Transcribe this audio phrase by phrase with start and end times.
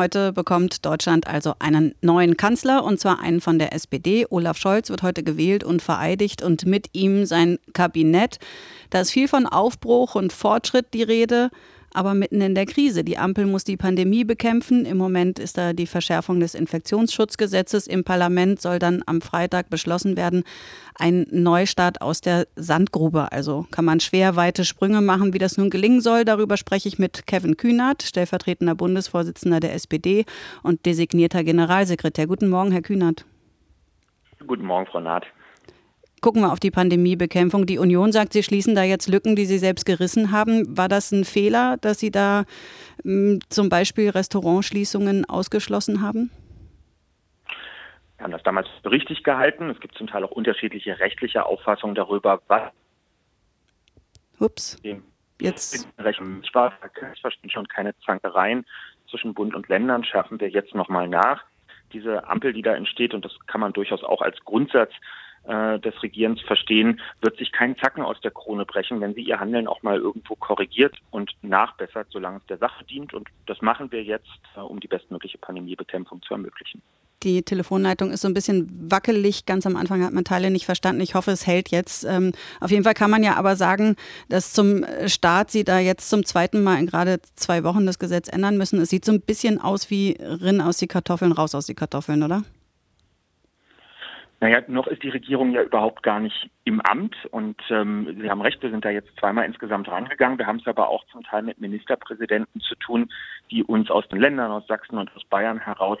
[0.00, 4.26] Heute bekommt Deutschland also einen neuen Kanzler und zwar einen von der SPD.
[4.30, 8.38] Olaf Scholz wird heute gewählt und vereidigt und mit ihm sein Kabinett.
[8.90, 11.50] Da ist viel von Aufbruch und Fortschritt die Rede
[11.94, 13.04] aber mitten in der Krise.
[13.04, 14.84] Die Ampel muss die Pandemie bekämpfen.
[14.84, 17.86] Im Moment ist da die Verschärfung des Infektionsschutzgesetzes.
[17.86, 20.44] Im Parlament soll dann am Freitag beschlossen werden,
[20.94, 23.32] ein Neustart aus der Sandgrube.
[23.32, 26.24] Also kann man schwer weite Sprünge machen, wie das nun gelingen soll.
[26.24, 30.24] Darüber spreche ich mit Kevin Kühnert, stellvertretender Bundesvorsitzender der SPD
[30.62, 32.26] und designierter Generalsekretär.
[32.26, 33.24] Guten Morgen, Herr Kühnert.
[34.46, 35.26] Guten Morgen, Frau Naht.
[36.28, 37.64] Gucken wir auf die Pandemiebekämpfung.
[37.64, 40.76] Die Union sagt, sie schließen da jetzt Lücken, die sie selbst gerissen haben.
[40.76, 42.44] War das ein Fehler, dass Sie da
[43.02, 46.30] m, zum Beispiel Restaurantschließungen ausgeschlossen haben?
[48.18, 49.70] Wir haben das damals für richtig gehalten.
[49.70, 52.72] Es gibt zum Teil auch unterschiedliche rechtliche Auffassungen darüber, was
[54.38, 54.78] Ups.
[55.40, 55.74] Jetzt.
[55.74, 55.88] Es
[57.48, 58.66] schon keine Zankereien
[59.08, 61.42] zwischen Bund und Ländern, schärfen wir jetzt nochmal nach.
[61.94, 64.92] Diese Ampel, die da entsteht, und das kann man durchaus auch als Grundsatz
[65.48, 69.40] äh, des Regierens verstehen, wird sich kein Zacken aus der Krone brechen, wenn sie ihr
[69.40, 73.14] Handeln auch mal irgendwo korrigiert und nachbessert, solange es der Sache dient.
[73.14, 76.82] Und das machen wir jetzt, äh, um die bestmögliche Pandemiebekämpfung zu ermöglichen.
[77.24, 79.44] Die Telefonleitung ist so ein bisschen wackelig.
[79.44, 81.00] Ganz am Anfang hat man Teile nicht verstanden.
[81.00, 82.04] Ich hoffe, es hält jetzt.
[82.04, 83.96] Ähm, auf jeden Fall kann man ja aber sagen,
[84.28, 88.28] dass zum Start Sie da jetzt zum zweiten Mal in gerade zwei Wochen das Gesetz
[88.28, 88.80] ändern müssen.
[88.80, 92.22] Es sieht so ein bisschen aus wie Rinn aus die Kartoffeln, raus aus die Kartoffeln,
[92.22, 92.44] oder?
[94.40, 98.42] Naja, noch ist die Regierung ja überhaupt gar nicht im Amt und ähm, Sie haben
[98.42, 100.38] recht, wir sind da jetzt zweimal insgesamt rangegangen.
[100.38, 103.10] Wir haben es aber auch zum Teil mit Ministerpräsidenten zu tun,
[103.50, 105.98] die uns aus den Ländern, aus Sachsen und aus Bayern heraus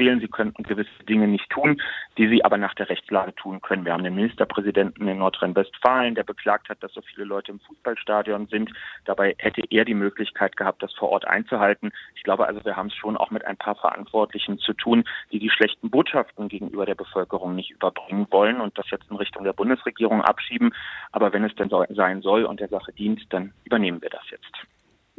[0.00, 1.80] erzählen, sie könnten gewisse Dinge nicht tun,
[2.16, 3.84] die sie aber nach der Rechtslage tun können.
[3.84, 8.46] Wir haben den Ministerpräsidenten in Nordrhein-Westfalen, der beklagt hat, dass so viele Leute im Fußballstadion
[8.48, 8.70] sind.
[9.04, 11.92] Dabei hätte er die Möglichkeit gehabt, das vor Ort einzuhalten.
[12.14, 15.38] Ich glaube also, wir haben es schon auch mit ein paar Verantwortlichen zu tun, die
[15.38, 19.52] die schlechten Botschaften gegenüber der Bevölkerung nicht überbringen wollen und das jetzt in Richtung der
[19.52, 20.72] Bundesregierung abschieben.
[21.12, 24.22] Aber wenn es denn so sein soll und der Sache dient, dann übernehmen wir das
[24.30, 24.52] jetzt.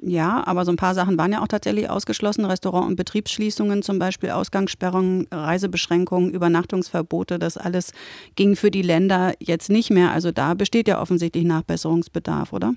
[0.04, 2.44] Ja, aber so ein paar Sachen waren ja auch tatsächlich ausgeschlossen.
[2.46, 7.94] Restaurant- und Betriebsschließungen zum Beispiel, Ausgangssperrungen, Reisebeschränkungen, Übernachtungsverbote, das alles
[8.36, 10.12] ging für die Länder jetzt nicht mehr.
[10.12, 12.74] Also da besteht ja offensichtlich Nachbesserungsbedarf, oder?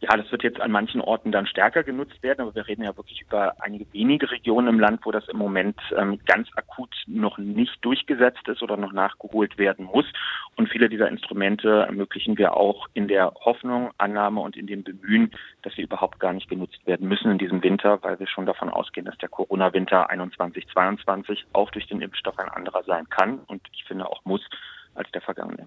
[0.00, 2.94] Ja, das wird jetzt an manchen Orten dann stärker genutzt werden, aber wir reden ja
[2.98, 7.38] wirklich über einige wenige Regionen im Land, wo das im Moment ähm, ganz akut noch
[7.38, 10.04] nicht durchgesetzt ist oder noch nachgeholt werden muss.
[10.54, 15.30] Und viele dieser Instrumente ermöglichen wir auch in der Hoffnung, Annahme und in dem Bemühen,
[15.62, 18.68] dass sie überhaupt gar nicht genutzt werden müssen in diesem Winter, weil wir schon davon
[18.68, 23.62] ausgehen, dass der Corona-Winter 21, 22 auch durch den Impfstoff ein anderer sein kann und
[23.72, 24.46] ich finde auch muss
[24.94, 25.66] als der vergangene.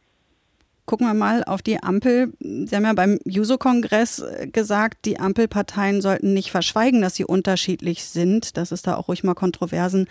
[0.89, 2.33] Gucken wir mal auf die Ampel.
[2.39, 8.05] Sie haben ja beim Juso-Kongress äh, gesagt, die Ampelparteien sollten nicht verschweigen, dass sie unterschiedlich
[8.05, 10.07] sind, dass es da auch ruhig mal Kontroversen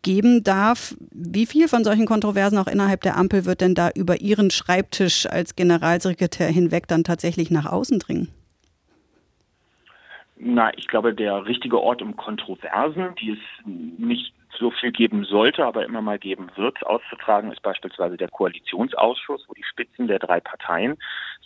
[0.00, 0.96] geben darf.
[1.10, 5.26] Wie viel von solchen Kontroversen auch innerhalb der Ampel wird denn da über Ihren Schreibtisch
[5.26, 8.28] als Generalsekretär hinweg dann tatsächlich nach außen dringen?
[10.38, 14.32] Na, ich glaube, der richtige Ort, um Kontroversen, die es nicht
[14.84, 19.64] viel geben sollte, aber immer mal geben wird, auszutragen, ist beispielsweise der Koalitionsausschuss, wo die
[19.64, 20.98] Spitzen der drei Parteien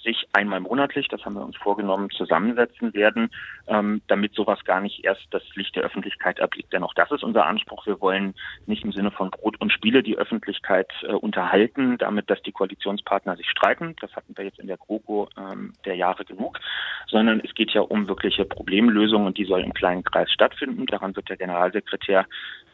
[0.03, 3.31] sich einmal monatlich, das haben wir uns vorgenommen, zusammensetzen werden,
[3.69, 6.73] ähm, damit sowas gar nicht erst das Licht der Öffentlichkeit erblickt.
[6.73, 7.87] Denn auch das ist unser Anspruch.
[7.87, 8.35] Wir wollen
[8.67, 13.37] nicht im Sinne von Brot und Spiele die Öffentlichkeit äh, unterhalten, damit, dass die Koalitionspartner
[13.37, 13.95] sich streiten.
[14.01, 16.59] Das hatten wir jetzt in der GroKo ähm, der Jahre genug,
[17.07, 20.87] sondern es geht ja um wirkliche Problemlösungen und die soll im kleinen Kreis stattfinden.
[20.87, 22.27] Daran wird der Generalsekretär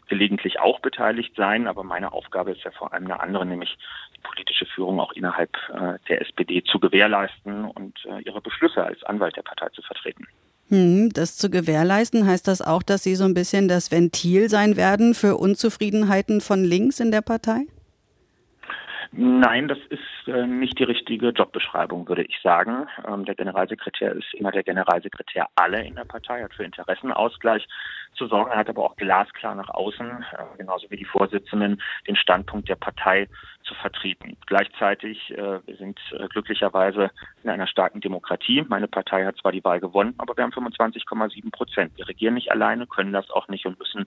[0.09, 3.77] gelegentlich auch beteiligt sein, aber meine Aufgabe ist ja vor allem eine andere, nämlich
[4.17, 9.03] die politische Führung auch innerhalb äh, der SPD zu gewährleisten und äh, ihre Beschlüsse als
[9.05, 10.27] Anwalt der Partei zu vertreten.
[10.69, 14.77] Hm, das zu gewährleisten, heißt das auch, dass Sie so ein bisschen das Ventil sein
[14.77, 17.67] werden für Unzufriedenheiten von links in der Partei?
[19.17, 22.89] Nein, das ist äh, nicht die richtige Jobbeschreibung, würde ich sagen.
[23.07, 27.65] Ähm, der Generalsekretär ist immer der Generalsekretär aller in der Partei, hat für Interessenausgleich
[28.15, 28.51] zu sorgen.
[28.51, 32.77] Er hat aber auch glasklar nach außen, äh, genauso wie die Vorsitzenden, den Standpunkt der
[32.77, 33.29] Partei
[33.65, 34.37] zu vertreten.
[34.47, 37.11] Gleichzeitig, äh, wir sind äh, glücklicherweise
[37.43, 38.65] in einer starken Demokratie.
[38.69, 41.93] Meine Partei hat zwar die Wahl gewonnen, aber wir haben 25,7 Prozent.
[41.97, 44.07] Wir regieren nicht alleine, können das auch nicht und müssen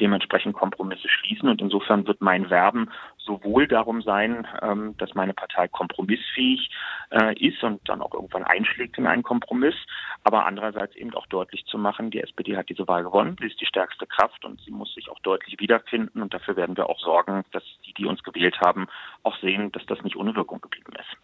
[0.00, 1.48] dementsprechend Kompromisse schließen.
[1.48, 2.90] Und insofern wird mein Werben
[3.28, 6.70] sowohl darum sein, ähm, dass meine Partei kompromissfähig
[7.10, 9.74] äh, ist und dann auch irgendwann einschlägt in einen Kompromiss,
[10.24, 13.66] aber andererseits eben auch deutlich zu machen, die SPD hat diese Wahl gewonnen, ist die
[13.66, 17.42] stärkste Kraft und sie muss sich auch deutlich wiederfinden und dafür werden wir auch sorgen,
[17.52, 18.86] dass die, die uns gewählt haben,
[19.22, 21.16] auch sehen, dass das nicht ohne Wirkung geblieben ist.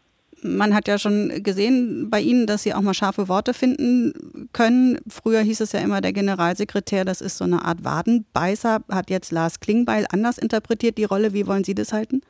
[0.43, 4.99] man hat ja schon gesehen bei Ihnen, dass Sie auch mal scharfe Worte finden können.
[5.09, 8.81] Früher hieß es ja immer, der Generalsekretär, das ist so eine Art Wadenbeißer.
[8.91, 11.33] Hat jetzt Lars Klingbeil anders interpretiert die Rolle.
[11.33, 12.21] Wie wollen Sie das halten?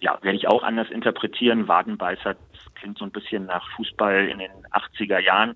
[0.00, 1.68] Ja, werde ich auch anders interpretieren.
[1.68, 2.36] Wadenbeißer,
[2.74, 5.54] klingt so ein bisschen nach Fußball in den 80er Jahren.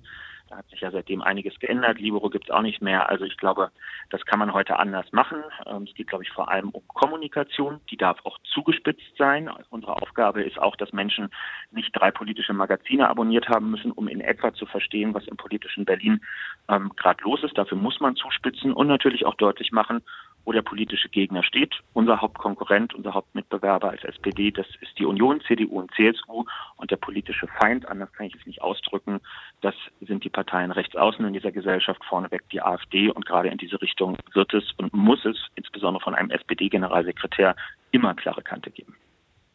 [0.48, 1.98] Da hat sich ja seitdem einiges geändert.
[1.98, 3.08] Libero gibt es auch nicht mehr.
[3.08, 3.70] Also ich glaube,
[4.10, 5.42] das kann man heute anders machen.
[5.66, 7.80] Ähm, es geht, glaube ich, vor allem um Kommunikation.
[7.90, 9.50] Die darf auch zugespitzt sein.
[9.70, 11.30] Unsere Aufgabe ist auch, dass Menschen
[11.72, 15.84] nicht drei politische Magazine abonniert haben müssen, um in etwa zu verstehen, was im politischen
[15.84, 16.20] Berlin
[16.68, 17.58] ähm, gerade los ist.
[17.58, 20.02] Dafür muss man zuspitzen und natürlich auch deutlich machen,
[20.46, 21.74] wo der politische Gegner steht.
[21.92, 26.44] Unser Hauptkonkurrent, unser Hauptmitbewerber als SPD, das ist die Union, CDU und CSU.
[26.76, 29.20] Und der politische Feind, anders kann ich es nicht ausdrücken,
[29.60, 33.10] das sind die Parteien rechts außen in dieser Gesellschaft, vorneweg die AfD.
[33.10, 37.56] Und gerade in diese Richtung wird es und muss es, insbesondere von einem SPD-Generalsekretär,
[37.90, 38.94] immer klare Kante geben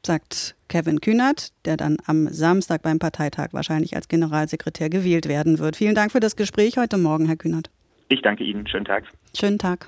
[0.03, 5.75] sagt Kevin Kühnert, der dann am Samstag beim Parteitag wahrscheinlich als Generalsekretär gewählt werden wird.
[5.75, 7.69] Vielen Dank für das Gespräch heute Morgen, Herr Kühnert.
[8.09, 8.67] Ich danke Ihnen.
[8.67, 9.03] Schönen Tag.
[9.35, 9.87] Schönen Tag.